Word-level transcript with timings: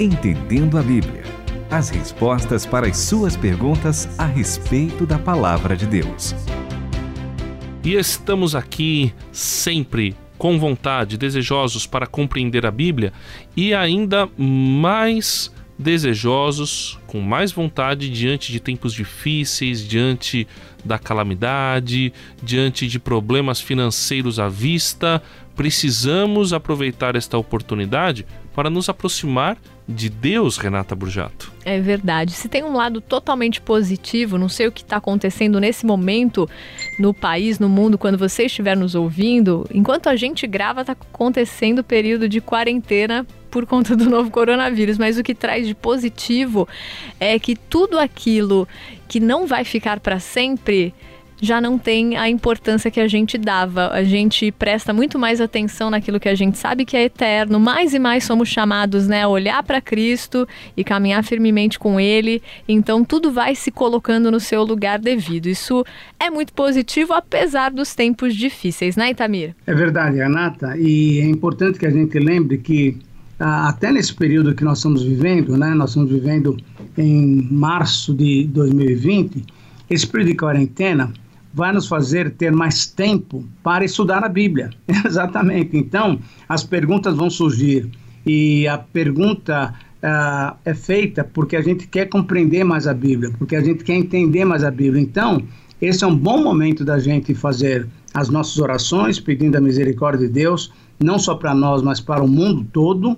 Entendendo 0.00 0.76
a 0.76 0.82
Bíblia. 0.82 1.22
As 1.70 1.88
respostas 1.88 2.66
para 2.66 2.88
as 2.88 2.96
suas 2.98 3.36
perguntas 3.36 4.08
a 4.18 4.26
respeito 4.26 5.06
da 5.06 5.20
palavra 5.20 5.76
de 5.76 5.86
Deus. 5.86 6.34
E 7.84 7.94
estamos 7.94 8.56
aqui 8.56 9.14
sempre 9.30 10.16
com 10.36 10.58
vontade, 10.58 11.16
desejosos 11.16 11.86
para 11.86 12.08
compreender 12.08 12.66
a 12.66 12.72
Bíblia 12.72 13.12
e 13.56 13.72
ainda 13.72 14.28
mais 14.36 15.54
desejosos, 15.78 16.98
com 17.06 17.20
mais 17.20 17.52
vontade 17.52 18.10
diante 18.10 18.50
de 18.50 18.58
tempos 18.58 18.92
difíceis, 18.92 19.86
diante 19.86 20.46
da 20.84 20.98
calamidade, 20.98 22.12
diante 22.42 22.88
de 22.88 22.98
problemas 22.98 23.60
financeiros 23.60 24.40
à 24.40 24.48
vista, 24.48 25.22
precisamos 25.54 26.52
aproveitar 26.52 27.14
esta 27.14 27.38
oportunidade 27.38 28.26
para 28.54 28.70
nos 28.70 28.88
aproximar 28.88 29.58
de 29.86 30.08
Deus, 30.08 30.56
Renata 30.56 30.94
Burjato. 30.94 31.52
É 31.64 31.78
verdade. 31.80 32.32
Se 32.32 32.48
tem 32.48 32.64
um 32.64 32.72
lado 32.72 33.00
totalmente 33.00 33.60
positivo, 33.60 34.38
não 34.38 34.48
sei 34.48 34.66
o 34.66 34.72
que 34.72 34.82
está 34.82 34.96
acontecendo 34.96 35.60
nesse 35.60 35.84
momento 35.84 36.48
no 36.98 37.12
país, 37.12 37.58
no 37.58 37.68
mundo, 37.68 37.98
quando 37.98 38.16
você 38.16 38.44
estiver 38.44 38.76
nos 38.76 38.94
ouvindo, 38.94 39.66
enquanto 39.72 40.08
a 40.08 40.16
gente 40.16 40.46
grava, 40.46 40.80
está 40.80 40.92
acontecendo 40.92 41.80
o 41.80 41.84
período 41.84 42.28
de 42.28 42.40
quarentena 42.40 43.26
por 43.50 43.66
conta 43.66 43.94
do 43.94 44.08
novo 44.08 44.30
coronavírus, 44.30 44.98
mas 44.98 45.18
o 45.18 45.22
que 45.22 45.34
traz 45.34 45.66
de 45.66 45.74
positivo 45.74 46.66
é 47.20 47.38
que 47.38 47.54
tudo 47.54 47.98
aquilo 47.98 48.66
que 49.06 49.20
não 49.20 49.46
vai 49.46 49.64
ficar 49.64 50.00
para 50.00 50.18
sempre 50.18 50.94
já 51.44 51.60
não 51.60 51.78
tem 51.78 52.16
a 52.16 52.28
importância 52.28 52.90
que 52.90 53.00
a 53.00 53.06
gente 53.06 53.36
dava. 53.38 53.88
A 53.88 54.02
gente 54.02 54.50
presta 54.50 54.92
muito 54.92 55.18
mais 55.18 55.40
atenção 55.40 55.90
naquilo 55.90 56.18
que 56.18 56.28
a 56.28 56.34
gente 56.34 56.58
sabe 56.58 56.84
que 56.84 56.96
é 56.96 57.04
eterno. 57.04 57.60
Mais 57.60 57.94
e 57.94 57.98
mais 57.98 58.24
somos 58.24 58.48
chamados 58.48 59.06
né, 59.06 59.22
a 59.22 59.28
olhar 59.28 59.62
para 59.62 59.80
Cristo 59.80 60.48
e 60.76 60.82
caminhar 60.82 61.22
firmemente 61.22 61.78
com 61.78 62.00
Ele. 62.00 62.42
Então 62.68 63.04
tudo 63.04 63.30
vai 63.30 63.54
se 63.54 63.70
colocando 63.70 64.30
no 64.30 64.40
seu 64.40 64.64
lugar 64.64 64.98
devido. 64.98 65.46
Isso 65.46 65.84
é 66.18 66.30
muito 66.30 66.52
positivo, 66.52 67.12
apesar 67.12 67.70
dos 67.70 67.94
tempos 67.94 68.34
difíceis, 68.34 68.96
né, 68.96 69.10
Itamir? 69.10 69.54
É 69.66 69.74
verdade, 69.74 70.16
Renata. 70.16 70.76
E 70.78 71.20
é 71.20 71.26
importante 71.26 71.78
que 71.78 71.86
a 71.86 71.90
gente 71.90 72.18
lembre 72.18 72.58
que 72.58 72.98
até 73.38 73.90
nesse 73.92 74.14
período 74.14 74.54
que 74.54 74.64
nós 74.64 74.78
estamos 74.78 75.02
vivendo, 75.02 75.56
né, 75.56 75.74
nós 75.74 75.90
estamos 75.90 76.10
vivendo 76.10 76.56
em 76.96 77.46
março 77.50 78.14
de 78.14 78.44
2020, 78.44 79.44
esse 79.90 80.06
período 80.06 80.28
de 80.30 80.36
quarentena 80.36 81.12
vai 81.54 81.72
nos 81.72 81.86
fazer 81.86 82.32
ter 82.32 82.50
mais 82.50 82.84
tempo 82.84 83.44
para 83.62 83.84
estudar 83.84 84.24
a 84.24 84.28
Bíblia. 84.28 84.70
Exatamente. 85.06 85.76
Então, 85.76 86.18
as 86.48 86.64
perguntas 86.64 87.14
vão 87.16 87.30
surgir. 87.30 87.88
E 88.26 88.66
a 88.66 88.76
pergunta 88.76 89.72
uh, 90.02 90.56
é 90.64 90.74
feita 90.74 91.22
porque 91.22 91.54
a 91.54 91.62
gente 91.62 91.86
quer 91.86 92.06
compreender 92.06 92.64
mais 92.64 92.88
a 92.88 92.92
Bíblia, 92.94 93.30
porque 93.38 93.54
a 93.54 93.62
gente 93.62 93.84
quer 93.84 93.94
entender 93.94 94.44
mais 94.44 94.64
a 94.64 94.70
Bíblia. 94.70 95.00
Então, 95.00 95.42
esse 95.80 96.02
é 96.02 96.06
um 96.06 96.16
bom 96.16 96.42
momento 96.42 96.84
da 96.84 96.98
gente 96.98 97.34
fazer 97.34 97.86
as 98.12 98.28
nossas 98.28 98.58
orações, 98.58 99.20
pedindo 99.20 99.56
a 99.56 99.60
misericórdia 99.60 100.26
de 100.26 100.32
Deus, 100.32 100.72
não 100.98 101.18
só 101.18 101.34
para 101.36 101.54
nós, 101.54 101.82
mas 101.82 102.00
para 102.00 102.22
o 102.22 102.28
mundo 102.28 102.66
todo 102.72 103.16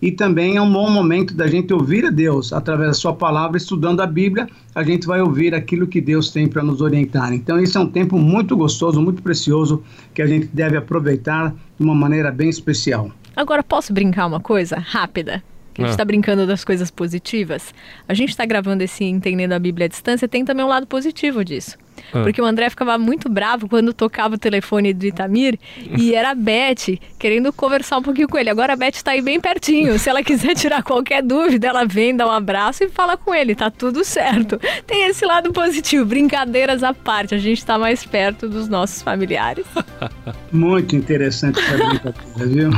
e 0.00 0.12
também 0.12 0.56
é 0.56 0.62
um 0.62 0.72
bom 0.72 0.88
momento 0.90 1.34
da 1.34 1.46
gente 1.46 1.72
ouvir 1.72 2.06
a 2.06 2.10
Deus 2.10 2.52
através 2.52 2.88
da 2.88 2.94
sua 2.94 3.12
palavra, 3.12 3.56
estudando 3.56 4.00
a 4.00 4.06
Bíblia, 4.06 4.48
a 4.74 4.82
gente 4.82 5.06
vai 5.06 5.20
ouvir 5.20 5.54
aquilo 5.54 5.86
que 5.86 6.00
Deus 6.00 6.30
tem 6.30 6.46
para 6.46 6.62
nos 6.62 6.80
orientar. 6.80 7.32
Então, 7.32 7.58
isso 7.58 7.76
é 7.76 7.80
um 7.80 7.88
tempo 7.88 8.18
muito 8.18 8.56
gostoso, 8.56 9.00
muito 9.00 9.22
precioso, 9.22 9.82
que 10.14 10.22
a 10.22 10.26
gente 10.26 10.46
deve 10.46 10.76
aproveitar 10.76 11.50
de 11.50 11.84
uma 11.84 11.94
maneira 11.94 12.30
bem 12.30 12.48
especial. 12.48 13.10
Agora, 13.34 13.62
posso 13.62 13.92
brincar 13.92 14.26
uma 14.26 14.40
coisa 14.40 14.78
rápida? 14.78 15.42
a 15.78 15.82
gente 15.82 15.90
está 15.90 16.02
ah. 16.02 16.06
brincando 16.06 16.44
das 16.44 16.64
coisas 16.64 16.90
positivas. 16.90 17.72
A 18.08 18.14
gente 18.14 18.30
está 18.30 18.44
gravando 18.44 18.82
esse 18.82 19.04
Entendendo 19.04 19.52
a 19.52 19.58
Bíblia 19.60 19.86
à 19.86 19.88
Distância, 19.88 20.26
tem 20.26 20.44
também 20.44 20.64
um 20.64 20.68
lado 20.68 20.88
positivo 20.88 21.44
disso. 21.44 21.78
Ah. 22.12 22.22
Porque 22.22 22.40
o 22.40 22.44
André 22.44 22.70
ficava 22.70 22.96
muito 22.98 23.28
bravo 23.28 23.68
quando 23.68 23.92
tocava 23.92 24.34
o 24.34 24.38
telefone 24.38 24.92
do 24.92 25.06
Itamir 25.06 25.58
e 25.96 26.14
era 26.14 26.30
a 26.30 26.34
Beth 26.34 26.98
querendo 27.18 27.52
conversar 27.52 27.98
um 27.98 28.02
pouquinho 28.02 28.28
com 28.28 28.38
ele. 28.38 28.50
Agora 28.50 28.72
a 28.72 28.76
Beth 28.76 28.94
está 28.94 29.12
aí 29.12 29.22
bem 29.22 29.40
pertinho. 29.40 29.98
Se 29.98 30.08
ela 30.08 30.22
quiser 30.22 30.54
tirar 30.54 30.82
qualquer 30.82 31.22
dúvida, 31.22 31.68
ela 31.68 31.84
vem, 31.84 32.16
dá 32.16 32.26
um 32.26 32.30
abraço 32.30 32.84
e 32.84 32.88
fala 32.88 33.16
com 33.16 33.34
ele. 33.34 33.54
Tá 33.54 33.70
tudo 33.70 34.04
certo. 34.04 34.58
Tem 34.86 35.06
esse 35.06 35.24
lado 35.24 35.52
positivo, 35.52 36.04
brincadeiras 36.04 36.82
à 36.82 36.94
parte. 36.94 37.34
A 37.34 37.38
gente 37.38 37.58
está 37.58 37.78
mais 37.78 38.04
perto 38.04 38.48
dos 38.48 38.68
nossos 38.68 39.02
familiares. 39.02 39.66
Muito 40.52 40.96
interessante 40.96 41.58
essa 41.60 41.76
brincadeira, 41.76 42.46
viu? 42.46 42.70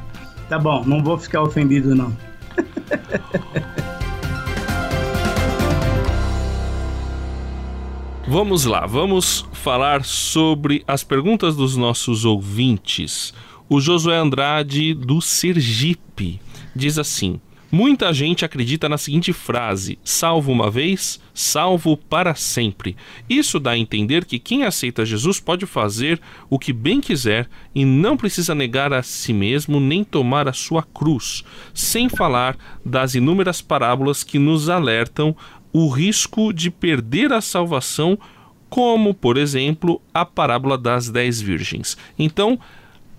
Tá 0.50 0.58
bom, 0.58 0.82
não 0.84 1.00
vou 1.00 1.16
ficar 1.16 1.42
ofendido, 1.42 1.94
não. 1.94 2.12
Vamos 8.28 8.64
lá, 8.64 8.86
vamos 8.86 9.48
falar 9.52 10.04
sobre 10.04 10.84
as 10.86 11.02
perguntas 11.02 11.56
dos 11.56 11.76
nossos 11.76 12.24
ouvintes. 12.24 13.32
O 13.68 13.80
Josué 13.80 14.16
Andrade, 14.16 14.94
do 14.94 15.20
Sergipe, 15.20 16.38
diz 16.76 16.98
assim: 16.98 17.40
Muita 17.72 18.12
gente 18.12 18.44
acredita 18.44 18.88
na 18.88 18.98
seguinte 18.98 19.32
frase: 19.32 19.98
salvo 20.04 20.50
uma 20.50 20.68
vez, 20.68 21.20
salvo 21.32 21.96
para 21.96 22.34
sempre. 22.34 22.96
Isso 23.28 23.60
dá 23.60 23.72
a 23.72 23.78
entender 23.78 24.24
que 24.24 24.40
quem 24.40 24.64
aceita 24.64 25.06
Jesus 25.06 25.38
pode 25.38 25.66
fazer 25.66 26.20
o 26.48 26.58
que 26.58 26.72
bem 26.72 27.00
quiser 27.00 27.48
e 27.72 27.84
não 27.84 28.16
precisa 28.16 28.56
negar 28.56 28.92
a 28.92 29.04
si 29.04 29.32
mesmo 29.32 29.78
nem 29.78 30.02
tomar 30.02 30.48
a 30.48 30.52
sua 30.52 30.82
cruz, 30.82 31.44
sem 31.72 32.08
falar 32.08 32.56
das 32.84 33.14
inúmeras 33.14 33.62
parábolas 33.62 34.24
que 34.24 34.38
nos 34.38 34.68
alertam 34.68 35.36
o 35.72 35.88
risco 35.88 36.52
de 36.52 36.70
perder 36.70 37.32
a 37.32 37.40
salvação, 37.40 38.18
como, 38.68 39.14
por 39.14 39.36
exemplo, 39.36 40.00
a 40.12 40.24
parábola 40.24 40.76
das 40.78 41.08
dez 41.08 41.40
virgens. 41.40 41.96
Então, 42.18 42.58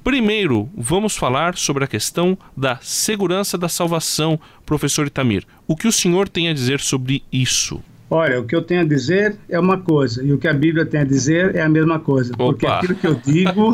Primeiro, 0.04 0.68
vamos 0.76 1.16
falar 1.16 1.56
sobre 1.56 1.84
a 1.84 1.88
questão 1.88 2.36
da 2.58 2.80
segurança 2.82 3.56
da 3.56 3.70
salvação, 3.70 4.40
professor 4.66 5.06
Itamir. 5.06 5.46
O 5.68 5.76
que 5.76 5.88
o 5.88 5.92
senhor 5.92 6.28
tem 6.28 6.50
a 6.50 6.54
dizer 6.54 6.80
sobre 6.80 7.24
isso? 7.32 7.84
Olha, 8.14 8.42
o 8.42 8.44
que 8.44 8.54
eu 8.54 8.62
tenho 8.62 8.82
a 8.82 8.84
dizer 8.84 9.38
é 9.48 9.58
uma 9.58 9.78
coisa, 9.78 10.22
e 10.22 10.34
o 10.34 10.38
que 10.38 10.46
a 10.46 10.54
Bíblia 10.54 10.86
tem 10.86 11.00
a 11.00 11.06
dizer 11.06 11.56
é 11.56 11.62
a 11.62 11.70
mesma 11.70 11.98
coisa. 11.98 12.34
Opa. 12.34 12.44
Porque 12.44 12.66
aquilo 12.66 12.96
que 12.96 13.08
eu 13.08 13.16
digo. 13.16 13.72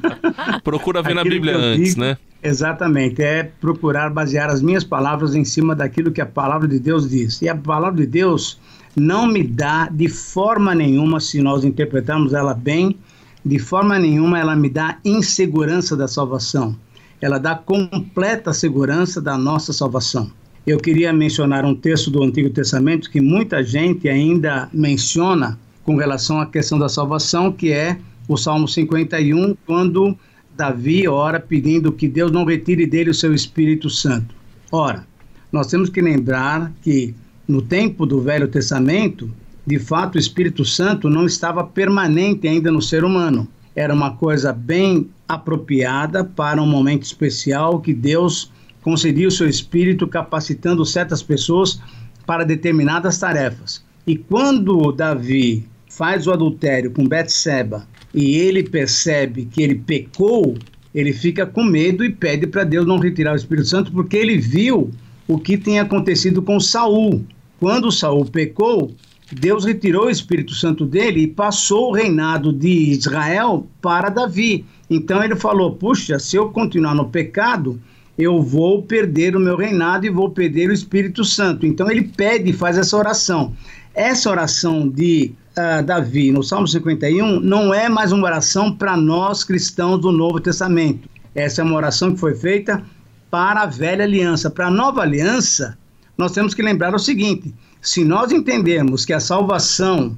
Procura 0.64 1.02
ver 1.02 1.14
na 1.14 1.22
Bíblia 1.22 1.54
antes, 1.54 1.90
digo, 1.90 2.00
né? 2.00 2.16
Exatamente, 2.42 3.22
é 3.22 3.42
procurar 3.42 4.08
basear 4.08 4.48
as 4.48 4.62
minhas 4.62 4.84
palavras 4.84 5.34
em 5.34 5.44
cima 5.44 5.76
daquilo 5.76 6.10
que 6.10 6.22
a 6.22 6.26
palavra 6.26 6.66
de 6.66 6.78
Deus 6.78 7.10
diz. 7.10 7.42
E 7.42 7.48
a 7.48 7.54
palavra 7.54 8.00
de 8.00 8.06
Deus 8.06 8.58
não 8.96 9.26
me 9.26 9.44
dá 9.44 9.86
de 9.92 10.08
forma 10.08 10.74
nenhuma, 10.74 11.20
se 11.20 11.42
nós 11.42 11.62
interpretarmos 11.62 12.32
ela 12.32 12.54
bem, 12.54 12.96
de 13.44 13.58
forma 13.58 13.98
nenhuma 13.98 14.38
ela 14.38 14.56
me 14.56 14.70
dá 14.70 14.96
insegurança 15.04 15.94
da 15.94 16.08
salvação. 16.08 16.74
Ela 17.20 17.36
dá 17.36 17.54
completa 17.54 18.54
segurança 18.54 19.20
da 19.20 19.36
nossa 19.36 19.74
salvação. 19.74 20.30
Eu 20.66 20.78
queria 20.78 21.12
mencionar 21.12 21.62
um 21.66 21.74
texto 21.74 22.10
do 22.10 22.22
Antigo 22.22 22.48
Testamento 22.48 23.10
que 23.10 23.20
muita 23.20 23.62
gente 23.62 24.08
ainda 24.08 24.66
menciona 24.72 25.58
com 25.82 25.96
relação 25.96 26.40
à 26.40 26.46
questão 26.46 26.78
da 26.78 26.88
salvação, 26.88 27.52
que 27.52 27.70
é 27.70 27.98
o 28.26 28.34
Salmo 28.38 28.66
51, 28.66 29.54
quando 29.66 30.16
Davi 30.56 31.06
ora 31.06 31.38
pedindo 31.38 31.92
que 31.92 32.08
Deus 32.08 32.32
não 32.32 32.46
retire 32.46 32.86
dele 32.86 33.10
o 33.10 33.14
seu 33.14 33.34
Espírito 33.34 33.90
Santo. 33.90 34.34
Ora, 34.72 35.06
nós 35.52 35.66
temos 35.66 35.90
que 35.90 36.00
lembrar 36.00 36.72
que 36.80 37.14
no 37.46 37.60
tempo 37.60 38.06
do 38.06 38.22
Velho 38.22 38.48
Testamento, 38.48 39.30
de 39.66 39.78
fato, 39.78 40.14
o 40.14 40.18
Espírito 40.18 40.64
Santo 40.64 41.10
não 41.10 41.26
estava 41.26 41.62
permanente 41.62 42.48
ainda 42.48 42.72
no 42.72 42.80
ser 42.80 43.04
humano. 43.04 43.46
Era 43.76 43.92
uma 43.92 44.12
coisa 44.12 44.50
bem 44.50 45.10
apropriada 45.28 46.24
para 46.24 46.62
um 46.62 46.66
momento 46.66 47.02
especial 47.02 47.80
que 47.80 47.92
Deus 47.92 48.50
concedia 48.84 49.26
o 49.26 49.30
seu 49.30 49.48
Espírito, 49.48 50.06
capacitando 50.06 50.84
certas 50.84 51.22
pessoas 51.22 51.80
para 52.26 52.44
determinadas 52.44 53.18
tarefas. 53.18 53.82
E 54.06 54.14
quando 54.14 54.92
Davi 54.92 55.66
faz 55.88 56.26
o 56.26 56.32
adultério 56.32 56.90
com 56.90 57.08
Betseba 57.08 57.88
e 58.12 58.36
ele 58.36 58.62
percebe 58.62 59.46
que 59.46 59.62
ele 59.62 59.76
pecou, 59.76 60.58
ele 60.94 61.14
fica 61.14 61.46
com 61.46 61.64
medo 61.64 62.04
e 62.04 62.10
pede 62.10 62.46
para 62.46 62.62
Deus 62.62 62.86
não 62.86 62.98
retirar 62.98 63.32
o 63.32 63.36
Espírito 63.36 63.68
Santo, 63.68 63.90
porque 63.90 64.18
ele 64.18 64.36
viu 64.36 64.90
o 65.26 65.38
que 65.38 65.56
tem 65.56 65.80
acontecido 65.80 66.42
com 66.42 66.60
Saul. 66.60 67.24
Quando 67.58 67.90
Saul 67.90 68.26
pecou, 68.26 68.94
Deus 69.32 69.64
retirou 69.64 70.06
o 70.06 70.10
Espírito 70.10 70.52
Santo 70.52 70.84
dele 70.84 71.22
e 71.22 71.26
passou 71.26 71.88
o 71.88 71.94
reinado 71.94 72.52
de 72.52 72.90
Israel 72.90 73.66
para 73.80 74.10
Davi. 74.10 74.66
Então 74.90 75.24
ele 75.24 75.36
falou: 75.36 75.72
Puxa, 75.72 76.18
se 76.18 76.36
eu 76.36 76.50
continuar 76.50 76.94
no 76.94 77.08
pecado, 77.08 77.80
eu 78.16 78.40
vou 78.40 78.82
perder 78.82 79.36
o 79.36 79.40
meu 79.40 79.56
reinado 79.56 80.06
e 80.06 80.10
vou 80.10 80.30
perder 80.30 80.70
o 80.70 80.72
Espírito 80.72 81.24
Santo. 81.24 81.66
Então 81.66 81.90
ele 81.90 82.02
pede 82.02 82.50
e 82.50 82.52
faz 82.52 82.78
essa 82.78 82.96
oração. 82.96 83.54
Essa 83.94 84.30
oração 84.30 84.88
de 84.88 85.32
uh, 85.56 85.82
Davi 85.84 86.30
no 86.30 86.42
Salmo 86.42 86.66
51 86.66 87.40
não 87.40 87.74
é 87.74 87.88
mais 87.88 88.12
uma 88.12 88.24
oração 88.24 88.74
para 88.74 88.96
nós 88.96 89.44
cristãos 89.44 90.00
do 90.00 90.12
Novo 90.12 90.40
Testamento. 90.40 91.08
Essa 91.34 91.62
é 91.62 91.64
uma 91.64 91.76
oração 91.76 92.12
que 92.12 92.20
foi 92.20 92.34
feita 92.34 92.82
para 93.30 93.62
a 93.62 93.66
velha 93.66 94.04
aliança. 94.04 94.48
Para 94.48 94.68
a 94.68 94.70
nova 94.70 95.02
aliança, 95.02 95.76
nós 96.16 96.32
temos 96.32 96.54
que 96.54 96.62
lembrar 96.62 96.94
o 96.94 96.98
seguinte: 96.98 97.52
se 97.82 98.04
nós 98.04 98.30
entendermos 98.30 99.04
que 99.04 99.12
a 99.12 99.18
salvação 99.18 100.16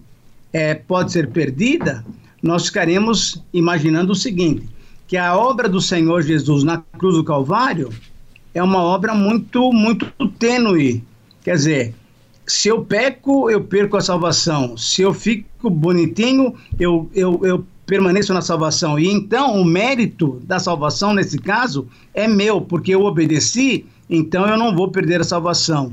é, 0.52 0.74
pode 0.74 1.12
ser 1.12 1.30
perdida, 1.30 2.04
nós 2.42 2.66
ficaremos 2.66 3.42
imaginando 3.52 4.12
o 4.12 4.16
seguinte: 4.16 4.68
que 5.06 5.16
a 5.16 5.36
obra 5.36 5.68
do 5.68 5.80
Senhor 5.80 6.22
Jesus 6.22 6.64
na 6.64 6.78
cruz 6.98 7.16
do 7.16 7.24
Calvário 7.24 7.90
é 8.54 8.62
uma 8.62 8.82
obra 8.82 9.14
muito, 9.14 9.72
muito 9.72 10.06
tênue. 10.38 11.04
Quer 11.44 11.54
dizer, 11.56 11.94
se 12.46 12.68
eu 12.68 12.84
peco, 12.84 13.50
eu 13.50 13.62
perco 13.62 13.96
a 13.96 14.00
salvação. 14.00 14.76
Se 14.76 15.02
eu 15.02 15.12
fico 15.12 15.68
bonitinho, 15.68 16.54
eu, 16.78 17.08
eu, 17.14 17.40
eu 17.44 17.66
permaneço 17.86 18.34
na 18.34 18.40
salvação. 18.40 18.98
E 18.98 19.08
então 19.08 19.60
o 19.60 19.64
mérito 19.64 20.40
da 20.44 20.58
salvação, 20.58 21.14
nesse 21.14 21.38
caso, 21.38 21.86
é 22.12 22.26
meu, 22.26 22.60
porque 22.60 22.94
eu 22.94 23.02
obedeci, 23.02 23.86
então 24.10 24.46
eu 24.46 24.56
não 24.56 24.74
vou 24.74 24.90
perder 24.90 25.20
a 25.20 25.24
salvação. 25.24 25.92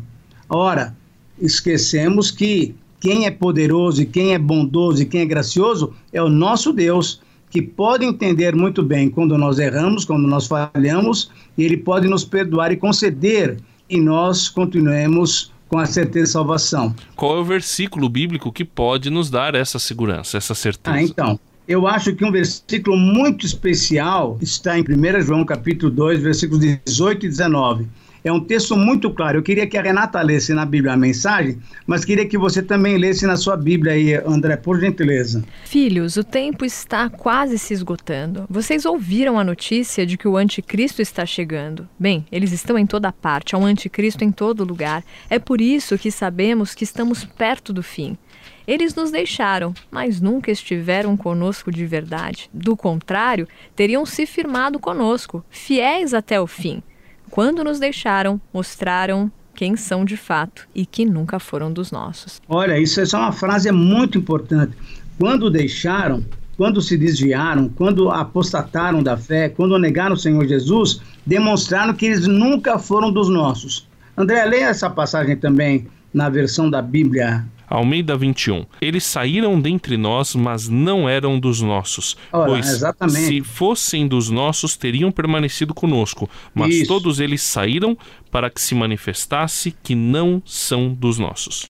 Ora, 0.50 0.96
esquecemos 1.40 2.32
que 2.32 2.76
quem 3.00 3.26
é 3.26 3.32
poderoso 3.32 4.02
e 4.02 4.06
quem 4.06 4.34
é 4.34 4.40
bondoso 4.40 5.02
e 5.02 5.06
quem 5.06 5.22
é 5.22 5.26
gracioso 5.26 5.94
é 6.12 6.22
o 6.22 6.30
nosso 6.30 6.72
Deus, 6.72 7.22
que 7.54 7.62
pode 7.62 8.04
entender 8.04 8.56
muito 8.56 8.82
bem 8.82 9.08
quando 9.08 9.38
nós 9.38 9.60
erramos, 9.60 10.04
quando 10.04 10.28
nós 10.28 10.48
falhamos, 10.48 11.30
e 11.56 11.64
ele 11.64 11.78
pode 11.78 12.08
nos 12.08 12.26
perdoar 12.26 12.72
e 12.72 12.78
conceder 12.78 13.58
e 13.88 14.02
nós 14.02 14.50
continuemos 14.50 15.52
com 15.70 15.78
a 15.78 15.86
certeza 15.86 16.26
de 16.26 16.32
salvação. 16.32 16.96
Qual 17.16 17.38
é 17.38 17.40
o 17.40 17.44
versículo 17.44 18.10
bíblico 18.10 18.52
que 18.52 18.66
pode 18.66 19.12
nos 19.12 19.30
dar 19.30 19.54
essa 19.54 19.78
segurança, 19.78 20.36
essa 20.36 20.56
certeza? 20.56 20.98
Ah, 20.98 21.04
então, 21.04 21.40
eu 21.68 21.88
acho 21.88 22.16
que 22.16 22.26
um 22.26 22.32
versículo 22.32 22.98
muito 22.98 23.46
especial 23.46 24.40
está 24.42 24.76
em 24.80 24.82
1 24.82 25.22
João 25.22 25.46
capítulo 25.46 25.92
2, 25.92 26.24
versículos 26.24 26.60
18 26.60 27.28
e 27.28 27.30
19 27.30 27.88
é 28.24 28.32
um 28.32 28.40
texto 28.40 28.78
muito 28.78 29.12
claro. 29.12 29.40
Eu 29.40 29.44
queria 29.44 29.68
que 29.68 29.78
a 29.78 29.82
Renata 29.82 30.22
lesse 30.22 30.54
na 30.54 30.66
Bíblia 30.66 30.94
a 30.94 30.98
mensagem, 30.98 31.60
mas 31.86 32.06
queria 32.06 32.26
que 32.26 32.38
você 32.38 32.62
também 32.62 32.98
lesse 32.98 33.28
na 33.28 33.36
sua 33.36 33.58
Bíblia 33.58 33.94
aí, 33.94 34.14
André, 34.26 34.56
por 34.56 34.80
gentileza. 34.80 35.44
Filhos, 35.66 36.16
o 36.16 36.24
tempo 36.24 36.64
está 36.64 37.10
quase 37.10 37.60
se 37.60 37.74
esgotando. 37.74 38.46
Vocês 38.50 38.86
ouviram 38.86 39.38
a 39.38 39.44
notícia 39.44 40.06
de 40.06 40.18
que 40.18 40.28
o 40.28 40.38
anticristo 40.38 41.02
está 41.02 41.26
chegando? 41.26 41.88
Bem, 42.00 42.26
eles 42.32 42.54
estão 42.54 42.78
em 42.78 42.86
toda 42.86 43.12
parte, 43.12 43.56
há 43.56 43.58
um 43.58 43.66
anticristo 43.66 44.24
em 44.24 44.32
todo 44.32 44.64
lugar. 44.64 45.04
É 45.30 45.38
por 45.38 45.60
isso 45.60 45.98
que 45.98 46.10
sabemos 46.10 46.74
que 46.74 46.86
estamos 46.86 47.26
perto 47.26 47.74
do 47.74 47.84
fim. 47.84 48.18
Eles 48.66 48.96
nos 48.96 49.12
deixaram, 49.12 49.74
mas 49.92 50.22
nunca 50.22 50.50
estiveram 50.50 51.18
conosco 51.18 51.70
de 51.70 51.86
verdade. 51.86 52.50
Do 52.54 52.78
contrário, 52.78 53.46
teriam 53.76 54.06
se 54.06 54.26
firmado 54.26 54.80
conosco, 54.80 55.44
fiéis 55.50 56.14
até 56.14 56.40
o 56.40 56.48
fim 56.48 56.82
quando 57.34 57.64
nos 57.64 57.80
deixaram, 57.80 58.40
mostraram 58.54 59.32
quem 59.56 59.76
são 59.76 60.06
de 60.06 60.16
fato 60.16 60.68
e 60.76 60.86
que 60.86 61.04
nunca 61.04 61.40
foram 61.40 61.74
dos 61.74 61.92
nossos. 61.92 62.40
Olha, 62.48 62.78
isso 62.78 63.02
é 63.02 63.08
só 63.08 63.18
uma 63.18 63.32
frase 63.32 63.72
muito 63.72 64.20
importante. 64.20 64.78
Quando 65.18 65.50
deixaram, 65.50 66.24
quando 66.56 66.80
se 66.80 66.96
desviaram, 66.96 67.70
quando 67.70 68.12
apostataram 68.12 69.02
da 69.02 69.18
fé, 69.18 69.50
quando 69.50 69.80
negaram 69.80 70.14
o 70.14 70.18
Senhor 70.18 70.48
Jesus, 70.48 71.02
demonstraram 71.26 71.96
que 71.96 72.06
eles 72.06 72.28
nunca 72.28 72.78
foram 72.78 73.12
dos 73.12 73.30
nossos. 73.30 73.88
André, 74.16 74.46
leia 74.46 74.68
essa 74.68 74.88
passagem 74.88 75.36
também 75.36 75.88
na 76.14 76.30
versão 76.30 76.70
da 76.70 76.84
Bíblia 76.84 77.44
Almeida 77.70 78.16
21. 78.16 78.66
Eles 78.82 79.04
saíram 79.04 79.60
dentre 79.60 79.98
nós, 79.98 80.36
mas 80.36 80.68
não 80.68 81.08
eram 81.08 81.40
dos 81.40 81.62
nossos. 81.62 82.16
Ora, 82.32 82.52
pois 82.52 82.68
exatamente. 82.68 83.28
se 83.28 83.42
fossem 83.42 84.08
dos 84.08 84.30
nossos, 84.30 84.76
teriam 84.76 85.12
permanecido 85.12 85.74
conosco. 85.74 86.30
Mas 86.54 86.76
Isso. 86.76 86.88
todos 86.88 87.20
eles 87.20 87.42
saíram 87.42 87.98
para 88.32 88.50
que 88.50 88.62
se 88.62 88.76
manifestasse 88.76 89.76
que 89.84 89.96
não 89.96 90.42
são 90.46 90.94
dos 90.94 91.18
nossos. 91.18 91.66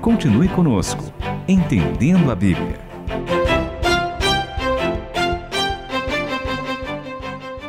Continue 0.00 0.48
conosco, 0.48 1.12
entendendo 1.46 2.30
a 2.30 2.34
Bíblia. 2.34 2.80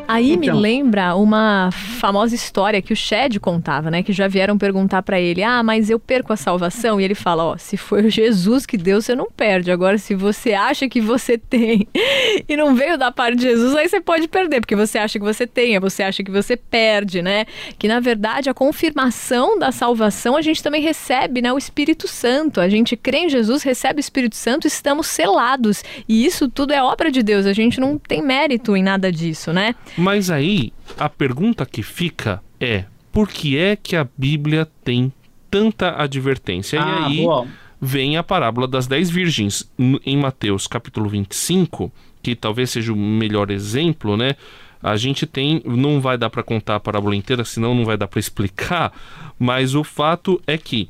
Aí 0.07 0.33
então, 0.33 0.55
me 0.55 0.61
lembra 0.61 1.15
uma 1.15 1.69
famosa 2.03 2.35
história 2.35 2.81
que 2.81 2.91
o 2.91 2.95
Shed 2.97 3.39
contava, 3.39 3.89
né? 3.89 4.03
Que 4.03 4.11
já 4.11 4.27
vieram 4.27 4.57
perguntar 4.57 5.01
para 5.03 5.21
ele: 5.21 5.41
"Ah, 5.41 5.63
mas 5.63 5.89
eu 5.89 5.97
perco 5.97 6.33
a 6.33 6.35
salvação?" 6.35 6.99
E 6.99 7.03
ele 7.05 7.15
fala: 7.15 7.45
"Ó, 7.45 7.57
se 7.57 7.77
foi 7.77 8.07
o 8.07 8.09
Jesus 8.09 8.65
que 8.65 8.77
deu, 8.77 9.01
você 9.01 9.15
não 9.15 9.31
perde. 9.31 9.71
Agora 9.71 9.97
se 9.97 10.13
você 10.13 10.51
acha 10.51 10.89
que 10.89 10.99
você 10.99 11.37
tem 11.37 11.87
e 12.45 12.57
não 12.57 12.75
veio 12.75 12.97
da 12.97 13.09
parte 13.09 13.37
de 13.37 13.43
Jesus, 13.43 13.73
aí 13.73 13.87
você 13.87 14.01
pode 14.01 14.27
perder, 14.27 14.59
porque 14.59 14.75
você 14.75 14.97
acha 14.97 15.17
que 15.17 15.23
você 15.23 15.47
tem, 15.47 15.79
você 15.79 16.03
acha 16.03 16.21
que 16.21 16.29
você 16.29 16.57
perde, 16.57 17.21
né? 17.21 17.45
Que 17.79 17.87
na 17.87 18.01
verdade 18.01 18.49
a 18.49 18.53
confirmação 18.53 19.57
da 19.57 19.71
salvação 19.71 20.35
a 20.35 20.41
gente 20.41 20.61
também 20.61 20.81
recebe, 20.81 21.41
né, 21.41 21.53
o 21.53 21.57
Espírito 21.57 22.05
Santo. 22.05 22.59
A 22.59 22.67
gente 22.67 22.97
crê 22.97 23.19
em 23.19 23.29
Jesus, 23.29 23.63
recebe 23.63 23.99
o 23.99 24.01
Espírito 24.01 24.35
Santo, 24.35 24.67
estamos 24.67 25.07
selados. 25.07 25.81
E 26.09 26.25
isso 26.25 26.49
tudo 26.49 26.73
é 26.73 26.83
obra 26.83 27.09
de 27.09 27.23
Deus. 27.23 27.45
A 27.45 27.53
gente 27.53 27.79
não 27.79 27.97
tem 27.97 28.21
mérito 28.21 28.75
em 28.75 28.83
nada 28.83 29.09
disso, 29.09 29.53
né? 29.53 29.73
Mas 29.97 30.29
aí 30.29 30.73
a 30.97 31.09
pergunta 31.09 31.65
que 31.65 31.83
fica 31.83 32.41
é: 32.59 32.85
por 33.11 33.27
que 33.27 33.57
é 33.57 33.75
que 33.75 33.95
a 33.95 34.07
Bíblia 34.17 34.67
tem 34.83 35.11
tanta 35.49 36.01
advertência? 36.01 36.81
Ah, 36.81 37.07
e 37.09 37.19
aí 37.19 37.21
boa. 37.23 37.47
vem 37.79 38.17
a 38.17 38.23
parábola 38.23 38.67
das 38.67 38.87
dez 38.87 39.09
virgens 39.09 39.71
em 39.77 40.17
Mateus 40.17 40.67
capítulo 40.67 41.09
25, 41.09 41.91
que 42.21 42.35
talvez 42.35 42.71
seja 42.71 42.91
o 42.93 42.95
melhor 42.95 43.51
exemplo, 43.51 44.17
né? 44.17 44.35
A 44.81 44.97
gente 44.97 45.25
tem, 45.25 45.61
não 45.63 46.01
vai 46.01 46.17
dar 46.17 46.29
para 46.29 46.43
contar 46.43 46.75
a 46.75 46.79
parábola 46.79 47.15
inteira, 47.15 47.45
senão 47.45 47.73
não 47.73 47.85
vai 47.85 47.95
dar 47.95 48.07
para 48.07 48.19
explicar, 48.19 48.91
mas 49.39 49.75
o 49.75 49.83
fato 49.83 50.41
é 50.45 50.57
que 50.57 50.89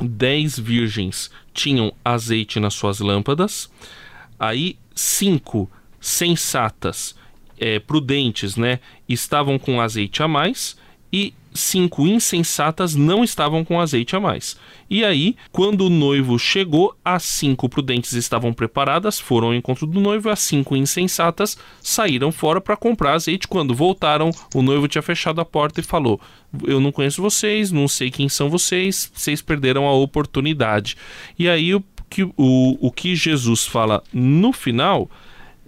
dez 0.00 0.56
virgens 0.56 1.30
tinham 1.52 1.92
azeite 2.04 2.60
nas 2.60 2.74
suas 2.74 3.00
lâmpadas, 3.00 3.68
aí 4.38 4.78
cinco 4.94 5.68
sensatas 6.00 7.16
é, 7.60 7.78
prudentes, 7.78 8.56
né, 8.56 8.80
estavam 9.08 9.58
com 9.58 9.80
azeite 9.80 10.22
a 10.22 10.28
mais 10.28 10.76
e 11.12 11.32
cinco 11.58 12.06
insensatas 12.06 12.94
não 12.94 13.24
estavam 13.24 13.64
com 13.64 13.80
azeite 13.80 14.14
a 14.14 14.20
mais. 14.20 14.56
E 14.88 15.04
aí, 15.04 15.36
quando 15.50 15.86
o 15.86 15.90
noivo 15.90 16.38
chegou, 16.38 16.94
as 17.04 17.24
cinco 17.24 17.68
prudentes 17.68 18.12
estavam 18.12 18.52
preparadas, 18.52 19.18
foram 19.18 19.48
ao 19.48 19.54
encontro 19.54 19.86
do 19.86 20.00
noivo, 20.00 20.30
as 20.30 20.38
cinco 20.40 20.76
insensatas 20.76 21.58
saíram 21.82 22.30
fora 22.30 22.60
para 22.60 22.76
comprar 22.76 23.14
azeite. 23.14 23.48
Quando 23.48 23.74
voltaram, 23.74 24.30
o 24.54 24.62
noivo 24.62 24.88
tinha 24.88 25.02
fechado 25.02 25.40
a 25.40 25.44
porta 25.44 25.80
e 25.80 25.84
falou: 25.84 26.20
Eu 26.64 26.80
não 26.80 26.92
conheço 26.92 27.22
vocês, 27.22 27.72
não 27.72 27.88
sei 27.88 28.10
quem 28.10 28.28
são 28.28 28.48
vocês, 28.48 29.10
vocês 29.14 29.42
perderam 29.42 29.86
a 29.86 29.92
oportunidade. 29.92 30.96
E 31.38 31.48
aí, 31.48 31.74
o 31.74 31.82
que, 32.08 32.22
o, 32.22 32.32
o 32.36 32.90
que 32.90 33.14
Jesus 33.14 33.66
fala 33.66 34.02
no 34.12 34.52
final 34.52 35.10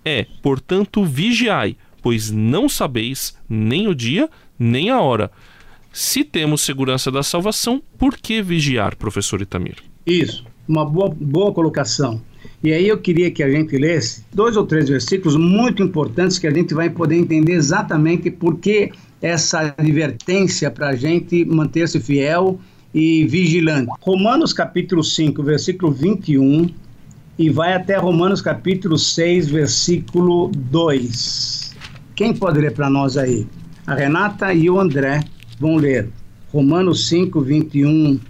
é, 0.04 0.26
portanto, 0.42 1.04
vigiai, 1.04 1.76
pois 2.02 2.30
não 2.30 2.68
sabeis 2.68 3.36
nem 3.48 3.88
o 3.88 3.94
dia, 3.94 4.28
nem 4.58 4.90
a 4.90 5.00
hora. 5.00 5.30
Se 5.92 6.22
temos 6.22 6.60
segurança 6.60 7.10
da 7.10 7.22
salvação, 7.22 7.82
por 7.98 8.16
que 8.16 8.42
vigiar, 8.42 8.96
professor 8.96 9.40
Itamir? 9.42 9.76
Isso, 10.06 10.44
uma 10.68 10.84
boa, 10.84 11.08
boa 11.08 11.52
colocação. 11.52 12.20
E 12.62 12.72
aí 12.72 12.86
eu 12.86 12.98
queria 12.98 13.30
que 13.30 13.42
a 13.42 13.50
gente 13.50 13.76
lesse 13.76 14.24
dois 14.32 14.56
ou 14.56 14.66
três 14.66 14.88
versículos 14.88 15.36
muito 15.36 15.82
importantes 15.82 16.38
que 16.38 16.46
a 16.46 16.50
gente 16.50 16.74
vai 16.74 16.90
poder 16.90 17.16
entender 17.16 17.54
exatamente 17.54 18.30
por 18.30 18.58
que 18.58 18.92
essa 19.20 19.74
advertência 19.76 20.70
para 20.70 20.90
a 20.90 20.96
gente 20.96 21.44
manter-se 21.44 21.98
fiel 22.00 22.58
e 22.94 23.24
vigilante. 23.26 23.90
Romanos 24.00 24.52
capítulo 24.52 25.02
5, 25.02 25.42
versículo 25.42 25.92
21 25.92 26.68
e 27.40 27.48
vai 27.48 27.72
até 27.72 27.96
Romanos 27.96 28.42
capítulo 28.42 28.98
6, 28.98 29.48
versículo 29.48 30.50
2. 30.54 31.74
Quem 32.14 32.36
pode 32.36 32.60
ler 32.60 32.74
para 32.74 32.90
nós 32.90 33.16
aí? 33.16 33.48
A 33.86 33.94
Renata 33.94 34.52
e 34.52 34.68
o 34.68 34.78
André 34.78 35.24
vão 35.58 35.76
ler 35.76 36.10
Romanos 36.52 37.08
5, 37.08 37.40
21 37.40 38.20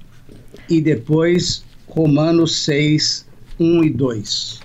e 0.69 0.81
depois 0.81 1.64
Romanos 1.88 2.55
6, 2.64 3.26
1 3.59 3.83
e 3.83 3.90
2. 3.90 4.61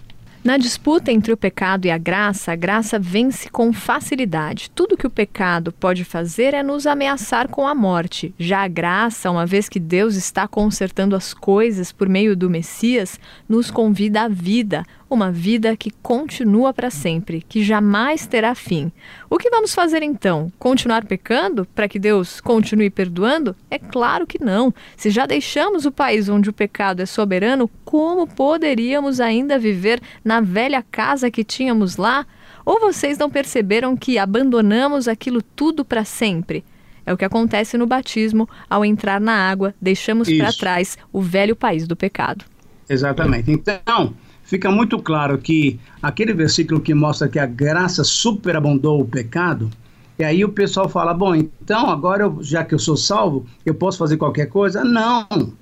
Na 0.46 0.58
disputa 0.58 1.12
entre 1.12 1.34
o 1.34 1.38
pecado 1.38 1.88
e 1.88 1.90
a 1.90 1.98
graça, 1.98 2.52
a 2.52 2.56
graça 2.56 3.00
vence 3.00 3.50
com 3.50 3.74
facilidade. 3.74 4.70
Tudo 4.70 4.96
que 4.96 5.08
o 5.08 5.10
pecado 5.10 5.72
pode 5.72 6.06
fazer 6.06 6.54
é 6.54 6.62
nos 6.62 6.86
ameaçar 6.86 7.48
com 7.48 7.66
a 7.66 7.74
morte. 7.74 8.32
Já 8.38 8.62
a 8.62 8.68
graça, 8.68 9.32
uma 9.32 9.44
vez 9.44 9.68
que 9.68 9.80
Deus 9.80 10.14
está 10.14 10.48
consertando 10.48 11.16
as 11.16 11.34
coisas 11.34 11.92
por 11.92 12.08
meio 12.08 12.36
do 12.36 12.48
Messias, 12.48 13.20
nos 13.50 13.72
convida 13.72 14.22
à 14.22 14.28
vida, 14.28 14.86
uma 15.10 15.32
vida 15.32 15.76
que 15.78 15.92
continua 15.92 16.74
para 16.74 16.90
sempre, 16.90 17.44
que 17.48 17.64
jamais 17.64 18.26
terá 18.26 18.56
fim. 18.56 18.92
O 19.30 19.38
que 19.38 19.50
vamos 19.50 19.74
fazer 19.74 20.02
então? 20.02 20.52
Continuar 20.58 21.06
pecando 21.06 21.66
para 21.76 21.88
que 21.88 22.00
Deus 22.00 22.42
continue 22.42 22.90
perdoando? 22.90 23.56
É 23.70 23.78
claro 23.78 24.26
que 24.26 24.44
não. 24.44 24.74
Se 24.98 25.10
já 25.10 25.26
deixamos 25.26 25.86
o 25.86 25.92
país 25.92 26.28
onde 26.28 26.50
o 26.50 26.54
pecado 26.54 27.02
é 27.02 27.06
soberano, 27.06 27.70
como 27.84 28.28
poderíamos 28.28 29.20
ainda 29.20 29.60
viver 29.60 30.02
na 30.24 30.42
velha 30.42 30.84
casa 30.84 31.32
que 31.32 31.44
tínhamos 31.44 31.98
lá? 31.98 32.26
Ou 32.66 32.80
vocês 32.80 33.18
não 33.18 33.30
perceberam 33.30 33.96
que 33.96 34.18
abandonamos 34.18 35.08
aquilo 35.08 35.42
tudo 35.42 35.86
para 35.86 36.04
sempre? 36.04 36.64
É 37.06 37.14
o 37.14 37.18
que 37.18 37.26
acontece 37.26 37.78
no 37.78 37.86
batismo 37.86 38.50
ao 38.68 38.84
entrar 38.84 39.22
na 39.22 39.50
água, 39.50 39.76
deixamos 39.80 40.28
para 40.36 40.52
trás 40.52 40.98
o 41.14 41.22
velho 41.22 41.56
país 41.56 41.88
do 41.88 41.96
pecado. 41.96 42.44
Exatamente. 42.90 43.52
Então, 43.52 44.14
fica 44.46 44.72
muito 44.72 44.98
claro 45.00 45.38
que 45.38 45.80
aquele 46.02 46.34
versículo 46.34 46.80
que 46.80 46.94
mostra 46.94 47.28
que 47.28 47.40
a 47.40 47.46
graça 47.46 48.04
superabundou 48.04 49.02
o 49.02 49.06
pecado, 49.06 49.70
e 50.18 50.24
aí 50.24 50.46
o 50.46 50.50
pessoal 50.50 50.88
fala: 50.88 51.14
bom, 51.14 51.36
então 51.36 51.90
agora, 51.90 52.24
eu, 52.24 52.38
já 52.42 52.64
que 52.64 52.74
eu 52.74 52.80
sou 52.80 52.96
salvo, 52.96 53.46
eu 53.66 53.75
posso 53.75 53.98
fazer 53.98 54.18
qualquer 54.18 54.48
coisa? 54.48 54.84
Não! 54.84 55.54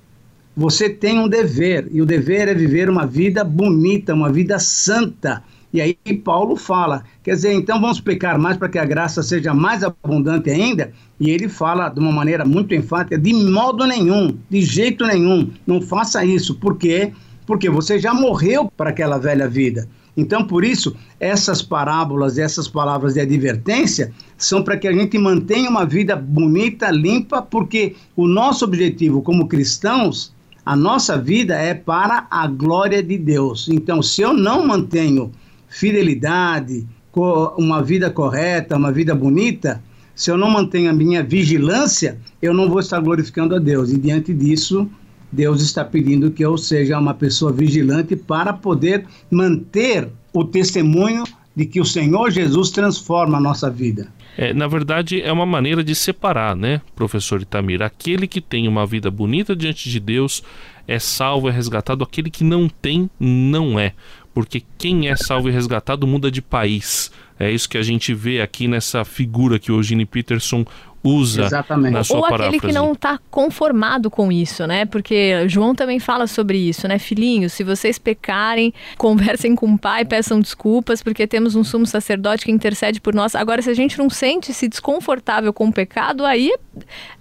Você 0.56 0.88
tem 0.88 1.18
um 1.18 1.28
dever, 1.28 1.88
e 1.90 2.00
o 2.00 2.06
dever 2.06 2.46
é 2.46 2.54
viver 2.54 2.88
uma 2.88 3.04
vida 3.04 3.42
bonita, 3.42 4.14
uma 4.14 4.30
vida 4.30 4.58
santa. 4.60 5.42
E 5.72 5.80
aí 5.80 5.96
Paulo 6.22 6.54
fala, 6.54 7.02
quer 7.24 7.32
dizer, 7.32 7.52
então 7.52 7.80
vamos 7.80 8.00
pecar 8.00 8.38
mais 8.38 8.56
para 8.56 8.68
que 8.68 8.78
a 8.78 8.84
graça 8.84 9.24
seja 9.24 9.52
mais 9.52 9.82
abundante 9.82 10.48
ainda? 10.48 10.92
E 11.18 11.28
ele 11.30 11.48
fala 11.48 11.88
de 11.88 11.98
uma 11.98 12.12
maneira 12.12 12.44
muito 12.44 12.72
enfática, 12.72 13.18
de 13.18 13.34
modo 13.34 13.84
nenhum, 13.84 14.38
de 14.48 14.62
jeito 14.62 15.04
nenhum, 15.04 15.50
não 15.66 15.82
faça 15.82 16.24
isso. 16.24 16.54
Por 16.54 16.78
quê? 16.78 17.12
Porque 17.46 17.68
você 17.68 17.98
já 17.98 18.14
morreu 18.14 18.70
para 18.76 18.90
aquela 18.90 19.18
velha 19.18 19.48
vida. 19.48 19.88
Então, 20.16 20.44
por 20.44 20.64
isso, 20.64 20.94
essas 21.18 21.60
parábolas, 21.60 22.38
essas 22.38 22.68
palavras 22.68 23.14
de 23.14 23.20
advertência 23.20 24.12
são 24.38 24.62
para 24.62 24.76
que 24.76 24.86
a 24.86 24.92
gente 24.92 25.18
mantenha 25.18 25.68
uma 25.68 25.84
vida 25.84 26.14
bonita, 26.14 26.90
limpa, 26.90 27.42
porque 27.42 27.96
o 28.14 28.26
nosso 28.26 28.64
objetivo 28.64 29.22
como 29.22 29.48
cristãos, 29.48 30.32
a 30.64 30.76
nossa 30.76 31.18
vida 31.18 31.56
é 31.56 31.74
para 31.74 32.26
a 32.30 32.46
glória 32.46 33.02
de 33.02 33.18
Deus. 33.18 33.68
Então, 33.68 34.02
se 34.02 34.22
eu 34.22 34.32
não 34.32 34.66
mantenho 34.66 35.32
fidelidade, 35.68 36.86
uma 37.56 37.82
vida 37.82 38.08
correta, 38.10 38.76
uma 38.76 38.92
vida 38.92 39.14
bonita, 39.14 39.82
se 40.14 40.30
eu 40.30 40.36
não 40.36 40.48
mantenho 40.48 40.90
a 40.90 40.94
minha 40.94 41.22
vigilância, 41.24 42.18
eu 42.40 42.54
não 42.54 42.68
vou 42.68 42.78
estar 42.78 43.00
glorificando 43.00 43.56
a 43.56 43.58
Deus. 43.58 43.90
E 43.90 43.98
diante 43.98 44.32
disso, 44.32 44.88
Deus 45.34 45.60
está 45.60 45.84
pedindo 45.84 46.30
que 46.30 46.44
eu 46.44 46.56
seja 46.56 46.98
uma 46.98 47.12
pessoa 47.12 47.52
vigilante 47.52 48.14
para 48.14 48.52
poder 48.52 49.06
manter 49.30 50.08
o 50.32 50.44
testemunho 50.44 51.24
de 51.56 51.66
que 51.66 51.80
o 51.80 51.84
Senhor 51.84 52.30
Jesus 52.30 52.70
transforma 52.70 53.38
a 53.38 53.40
nossa 53.40 53.70
vida. 53.70 54.08
É, 54.36 54.52
na 54.52 54.66
verdade, 54.66 55.22
é 55.22 55.32
uma 55.32 55.46
maneira 55.46 55.84
de 55.84 55.94
separar, 55.94 56.56
né, 56.56 56.80
professor 56.96 57.40
Itamir? 57.40 57.82
Aquele 57.82 58.26
que 58.26 58.40
tem 58.40 58.66
uma 58.66 58.84
vida 58.84 59.10
bonita 59.10 59.54
diante 59.54 59.88
de 59.88 60.00
Deus 60.00 60.42
é 60.88 60.98
salvo, 60.98 61.48
é 61.48 61.52
resgatado, 61.52 62.02
aquele 62.02 62.30
que 62.30 62.42
não 62.42 62.68
tem, 62.68 63.08
não 63.18 63.78
é. 63.78 63.92
Porque 64.32 64.62
quem 64.76 65.08
é 65.08 65.14
salvo 65.14 65.48
e 65.48 65.52
resgatado 65.52 66.06
muda 66.06 66.30
de 66.30 66.42
país. 66.42 67.12
É 67.38 67.50
isso 67.50 67.68
que 67.68 67.78
a 67.78 67.82
gente 67.82 68.12
vê 68.12 68.40
aqui 68.40 68.66
nessa 68.66 69.04
figura 69.04 69.58
que 69.58 69.70
o 69.70 69.76
Eugene 69.76 70.04
Peterson 70.04 70.64
usa 71.04 71.44
Exatamente. 71.44 71.92
na 71.92 72.02
sua 72.02 72.16
Ou 72.16 72.24
aquele 72.24 72.58
que 72.58 72.72
não 72.72 72.92
está 72.92 73.20
conformado 73.30 74.10
com 74.10 74.32
isso, 74.32 74.66
né? 74.66 74.86
Porque 74.86 75.46
João 75.46 75.74
também 75.74 76.00
fala 76.00 76.26
sobre 76.26 76.56
isso, 76.56 76.88
né? 76.88 76.98
Filhinhos, 76.98 77.52
se 77.52 77.62
vocês 77.62 77.98
pecarem, 77.98 78.72
conversem 78.96 79.54
com 79.54 79.66
o 79.66 79.78
pai, 79.78 80.06
peçam 80.06 80.40
desculpas, 80.40 81.02
porque 81.02 81.26
temos 81.26 81.54
um 81.54 81.62
sumo 81.62 81.86
sacerdote 81.86 82.46
que 82.46 82.50
intercede 82.50 83.02
por 83.02 83.14
nós. 83.14 83.34
Agora, 83.34 83.60
se 83.60 83.68
a 83.68 83.74
gente 83.74 83.98
não 83.98 84.08
sente-se 84.08 84.66
desconfortável 84.66 85.52
com 85.52 85.68
o 85.68 85.72
pecado, 85.72 86.24
aí 86.24 86.50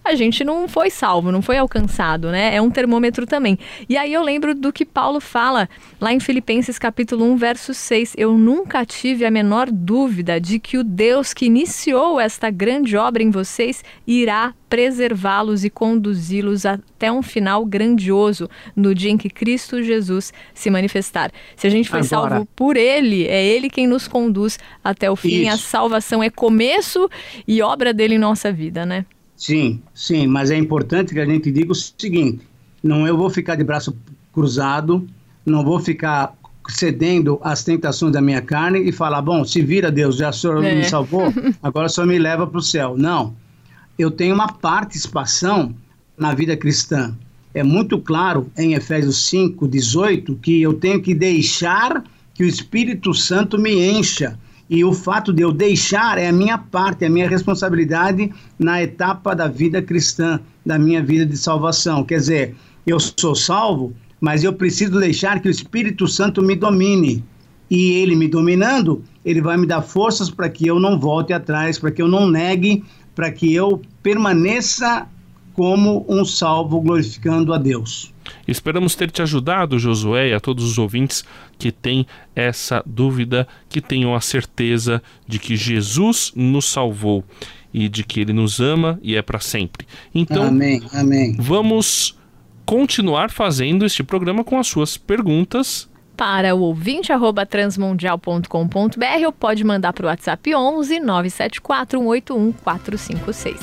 a 0.04 0.16
gente 0.16 0.46
não 0.46 0.68
foi 0.68 0.90
salvo, 0.90 1.32
não 1.32 1.42
foi 1.42 1.58
alcançado, 1.58 2.32
né? 2.32 2.56
É 2.56 2.62
um 2.62 2.72
termômetro 2.72 3.26
também. 3.26 3.60
E 3.90 3.98
aí 3.98 4.14
eu 4.14 4.24
lembro 4.24 4.56
do 4.56 4.72
que 4.72 4.86
Paulo 4.86 5.20
fala 5.20 5.68
lá 6.00 6.14
em 6.14 6.22
Filipenses 6.22 6.80
capítulo 6.80 7.26
1, 7.26 7.36
verso 7.36 7.74
6. 7.74 8.14
Eu 8.18 8.38
nunca 8.38 8.86
tive 8.86 9.26
a 9.26 9.32
menor 9.32 9.70
dúvida 9.70 10.40
de 10.40 10.58
que 10.58 10.78
o 10.78 10.84
Deus 10.84 11.34
que 11.34 11.46
iniciou 11.46 12.20
esta 12.20 12.50
grande 12.50 12.96
obra 12.96 13.22
em 13.22 13.30
vocês 13.30 13.73
irá 14.06 14.54
preservá-los 14.70 15.64
e 15.64 15.70
conduzi-los 15.70 16.66
até 16.66 17.12
um 17.12 17.22
final 17.22 17.66
grandioso 17.66 18.50
no 18.76 18.94
dia 18.94 19.12
em 19.12 19.18
que 19.18 19.30
Cristo 19.30 19.82
Jesus 19.82 20.34
se 20.54 20.70
manifestar. 20.70 21.32
Se 21.56 21.68
a 21.68 21.70
gente 21.70 21.90
foi 21.90 22.00
Agora. 22.00 22.30
salvo 22.30 22.48
por 22.56 22.76
Ele, 22.76 23.26
é 23.28 23.44
Ele 23.46 23.70
quem 23.70 23.88
nos 23.88 24.08
conduz 24.08 24.60
até 24.84 25.10
o 25.10 25.16
fim. 25.16 25.44
Isso. 25.44 25.54
A 25.54 25.58
salvação 25.58 26.24
é 26.24 26.30
começo 26.30 27.10
e 27.48 27.62
obra 27.62 27.94
dele 27.94 28.16
em 28.16 28.20
nossa 28.20 28.52
vida, 28.52 28.86
né? 28.86 29.06
Sim, 29.36 29.82
sim, 29.94 30.28
mas 30.28 30.52
é 30.52 30.58
importante 30.58 31.14
que 31.14 31.20
a 31.20 31.26
gente 31.26 31.52
diga 31.52 31.72
o 31.72 31.76
seguinte: 31.76 32.42
não 32.82 33.08
eu 33.08 33.18
vou 33.18 33.30
ficar 33.30 33.56
de 33.56 33.64
braço 33.64 33.96
cruzado, 34.32 35.08
não 35.46 35.64
vou 35.64 35.80
ficar 35.80 36.34
cedendo 36.70 37.40
às 37.44 37.64
tentações 37.64 38.14
da 38.14 38.22
minha 38.22 38.42
carne 38.42 38.80
e 38.80 38.92
falar, 38.92 39.22
bom, 39.22 39.44
se 39.44 39.62
vira 39.62 39.92
Deus, 39.92 40.16
já 40.16 40.30
o 40.30 40.34
Senhor 40.34 40.64
é. 40.64 40.76
me 40.76 40.84
salvou, 40.86 41.34
agora 41.62 41.90
Senhor 41.90 42.08
me 42.08 42.18
leva 42.18 42.48
para 42.48 42.58
o 42.58 42.62
céu. 42.62 42.96
Não, 42.98 43.36
eu 43.98 44.10
tenho 44.10 44.36
uma 44.36 44.52
participação 44.52 45.74
na 46.18 46.34
vida 46.34 46.56
cristã. 46.58 47.16
É 47.54 47.64
muito 47.64 48.00
claro 48.00 48.52
em 48.58 48.74
Efésios 48.74 49.30
5, 49.30 49.68
18, 49.68 50.36
que 50.38 50.62
eu 50.62 50.74
tenho 50.74 51.02
que 51.02 51.14
deixar 51.14 52.04
que 52.34 52.44
o 52.44 52.48
Espírito 52.48 53.14
Santo 53.14 53.60
me 53.60 53.92
encha. 53.92 54.38
E 54.70 54.84
o 54.84 54.92
fato 54.92 55.32
de 55.32 55.44
eu 55.44 55.52
deixar 55.52 56.18
é 56.18 56.30
a 56.30 56.34
minha 56.34 56.58
parte, 56.58 57.04
é 57.04 57.08
a 57.08 57.12
minha 57.12 57.30
responsabilidade 57.30 58.32
na 58.58 58.82
etapa 58.82 59.36
da 59.36 59.48
vida 59.48 59.82
cristã, 59.82 60.40
da 60.66 60.80
minha 60.80 61.04
vida 61.04 61.26
de 61.26 61.38
salvação. 61.38 62.04
Quer 62.04 62.18
dizer, 62.18 62.56
eu 62.88 63.00
sou 63.00 63.36
salvo, 63.36 63.94
mas 64.20 64.44
eu 64.44 64.54
preciso 64.54 65.00
deixar 65.00 65.40
que 65.40 65.48
o 65.48 65.52
Espírito 65.52 66.08
Santo 66.08 66.42
me 66.42 66.56
domine. 66.56 67.24
E 67.70 67.94
ele 67.94 68.16
me 68.16 68.28
dominando, 68.28 69.04
ele 69.24 69.42
vai 69.42 69.58
me 69.58 69.68
dar 69.68 69.82
forças 69.82 70.30
para 70.30 70.50
que 70.50 70.66
eu 70.66 70.80
não 70.80 71.00
volte 71.00 71.34
atrás, 71.34 71.78
para 71.78 71.92
que 71.92 72.02
eu 72.02 72.08
não 72.08 72.30
negue 72.30 72.84
para 73.16 73.32
que 73.32 73.54
eu 73.54 73.82
permaneça 74.02 75.08
como 75.54 76.06
um 76.10 76.26
salvo 76.26 76.82
glorificando 76.82 77.54
a 77.54 77.58
Deus. 77.58 78.14
Esperamos 78.48 78.96
ter 78.96 79.12
te 79.12 79.22
ajudado, 79.22 79.78
Josué, 79.78 80.30
e 80.30 80.34
a 80.34 80.40
todos 80.40 80.64
os 80.64 80.78
ouvintes 80.78 81.24
que 81.58 81.72
têm 81.72 82.06
essa 82.36 82.82
dúvida, 82.86 83.48
que 83.70 83.82
tenham 83.82 84.16
a 84.16 84.22
certeza 84.22 85.02
de 85.28 85.40
que 85.40 85.56
Jesus 85.56 86.32
nos 86.36 86.66
salvou 86.66 87.24
e 87.74 87.90
de 87.90 88.04
que 88.04 88.20
ele 88.20 88.34
nos 88.34 88.60
ama 88.60 89.00
e 89.02 89.16
é 89.16 89.22
para 89.22 89.40
sempre. 89.40 89.86
Então, 90.14 90.44
amém, 90.44 90.82
amém. 90.94 91.36
vamos 91.38 92.18
continuar 92.66 93.30
fazendo 93.30 93.86
este 93.86 94.04
programa 94.04 94.44
com 94.44 94.58
as 94.58 94.68
suas 94.68 94.98
perguntas 94.98 95.90
para 96.16 96.56
o 96.56 96.62
ouvinte 96.62 97.12
arroba 97.12 97.46
transmundial.com.br 97.46 99.26
ou 99.26 99.32
pode 99.32 99.64
mandar 99.64 99.94
para 99.94 100.06
o 100.06 100.08
WhatsApp 100.08 100.56
11 100.56 101.00
974 101.00 102.00
181 102.00 102.52
456. 102.52 103.60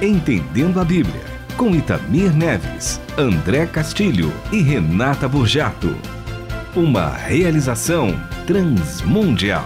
Entendendo 0.00 0.80
a 0.80 0.84
Bíblia, 0.84 1.24
com 1.56 1.74
Itamir 1.74 2.32
Neves, 2.32 3.00
André 3.18 3.66
Castilho 3.66 4.32
e 4.52 4.62
Renata 4.62 5.28
Burjato. 5.28 5.94
Uma 6.76 7.08
realização 7.08 8.14
transmundial. 8.46 9.64